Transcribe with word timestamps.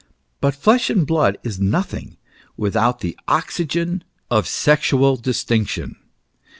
But 0.39 0.55
flesh 0.55 0.89
and 0.89 1.05
blood 1.05 1.37
is 1.43 1.59
nothing 1.59 2.17
without 2.57 3.01
the 3.01 3.15
oxygen 3.27 4.03
of 4.31 4.47
sexual 4.47 5.15
distinction. 5.15 5.95